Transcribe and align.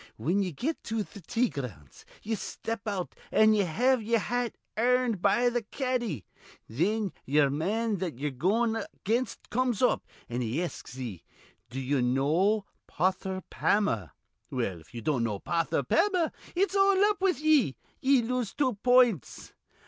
Whin 0.17 0.41
ye 0.41 0.51
get 0.51 0.83
to 0.85 1.03
th' 1.03 1.27
tea 1.27 1.47
grounds, 1.47 2.05
ye 2.23 2.33
step 2.33 2.87
out, 2.87 3.13
an' 3.31 3.53
have 3.53 4.01
ye'er 4.01 4.17
hat 4.17 4.57
irned 4.75 5.21
be 5.21 5.47
th' 5.59 5.69
caddie. 5.69 6.25
Thin 6.67 7.13
ye'er 7.27 7.51
man 7.51 7.97
that 7.99 8.17
ye're 8.17 8.31
goin' 8.31 8.77
aginst 8.77 9.51
comes 9.51 9.79
up, 9.83 10.07
an' 10.27 10.41
he 10.41 10.59
asks 10.63 10.95
ye, 10.95 11.23
'Do 11.69 11.79
you 11.79 12.01
know 12.01 12.65
Potther 12.87 13.43
Pammer?' 13.51 14.13
Well, 14.49 14.79
if 14.81 14.91
ye 14.91 15.01
don't 15.01 15.23
know 15.23 15.37
Potther 15.37 15.83
Pammer, 15.87 16.31
it's 16.55 16.75
all 16.75 16.99
up 17.05 17.21
with 17.21 17.39
ye: 17.39 17.75
ye 17.99 18.23
lose 18.23 18.55
two 18.55 18.73
points. 18.77 19.53